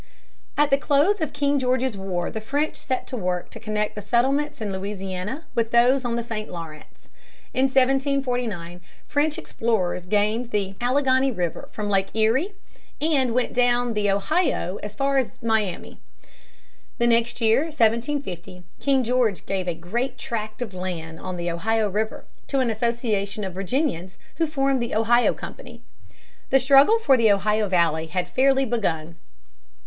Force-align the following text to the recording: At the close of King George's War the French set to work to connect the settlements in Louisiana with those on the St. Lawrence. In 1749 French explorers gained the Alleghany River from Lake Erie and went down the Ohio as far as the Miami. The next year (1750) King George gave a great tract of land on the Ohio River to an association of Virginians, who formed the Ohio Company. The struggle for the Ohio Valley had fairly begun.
At 0.57 0.71
the 0.71 0.79
close 0.79 1.21
of 1.21 1.31
King 1.31 1.59
George's 1.59 1.95
War 1.95 2.31
the 2.31 2.41
French 2.41 2.75
set 2.75 3.05
to 3.05 3.15
work 3.15 3.51
to 3.51 3.59
connect 3.59 3.93
the 3.93 4.01
settlements 4.01 4.59
in 4.59 4.71
Louisiana 4.73 5.45
with 5.53 5.69
those 5.69 6.03
on 6.03 6.15
the 6.15 6.23
St. 6.23 6.49
Lawrence. 6.51 7.07
In 7.53 7.65
1749 7.65 8.81
French 9.07 9.37
explorers 9.37 10.07
gained 10.07 10.49
the 10.49 10.73
Alleghany 10.81 11.29
River 11.31 11.69
from 11.71 11.87
Lake 11.87 12.15
Erie 12.15 12.55
and 12.99 13.35
went 13.35 13.53
down 13.53 13.93
the 13.93 14.09
Ohio 14.09 14.77
as 14.81 14.95
far 14.95 15.19
as 15.19 15.37
the 15.37 15.45
Miami. 15.45 15.99
The 16.97 17.05
next 17.05 17.39
year 17.39 17.65
(1750) 17.65 18.63
King 18.79 19.03
George 19.03 19.45
gave 19.45 19.67
a 19.67 19.75
great 19.75 20.17
tract 20.17 20.63
of 20.63 20.73
land 20.73 21.19
on 21.19 21.37
the 21.37 21.51
Ohio 21.51 21.87
River 21.91 22.25
to 22.47 22.57
an 22.59 22.71
association 22.71 23.43
of 23.43 23.53
Virginians, 23.53 24.17
who 24.37 24.47
formed 24.47 24.81
the 24.81 24.95
Ohio 24.95 25.35
Company. 25.35 25.83
The 26.49 26.59
struggle 26.59 26.97
for 26.97 27.15
the 27.15 27.31
Ohio 27.31 27.69
Valley 27.69 28.07
had 28.07 28.27
fairly 28.27 28.65
begun. 28.65 29.17